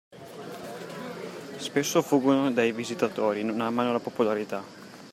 [1.59, 4.63] Spesso fuggono dai visitatori “non amano la popolarità”.